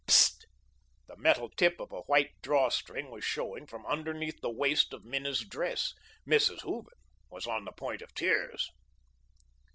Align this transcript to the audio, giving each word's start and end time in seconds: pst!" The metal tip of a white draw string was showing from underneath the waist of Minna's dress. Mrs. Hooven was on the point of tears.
pst!" 0.07 0.47
The 1.07 1.15
metal 1.15 1.47
tip 1.47 1.79
of 1.79 1.91
a 1.91 2.01
white 2.01 2.31
draw 2.41 2.69
string 2.69 3.11
was 3.11 3.23
showing 3.23 3.67
from 3.67 3.85
underneath 3.85 4.41
the 4.41 4.49
waist 4.49 4.93
of 4.93 5.05
Minna's 5.05 5.41
dress. 5.41 5.93
Mrs. 6.27 6.61
Hooven 6.61 6.97
was 7.29 7.45
on 7.45 7.65
the 7.65 7.71
point 7.71 8.01
of 8.01 8.11
tears. 8.15 8.67